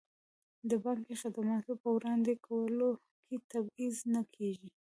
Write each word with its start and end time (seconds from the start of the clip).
د 0.69 0.71
بانکي 0.83 1.13
خدماتو 1.21 1.73
په 1.81 1.87
وړاندې 1.95 2.31
کولو 2.45 2.89
کې 3.25 3.35
تبعیض 3.51 3.97
نه 4.13 4.21
کیږي. 4.35 4.69